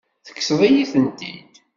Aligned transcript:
Tekkseḍ-iyi-tent-id. 0.25 1.53